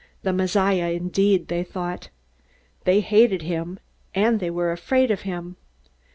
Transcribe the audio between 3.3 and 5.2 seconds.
him, and they were afraid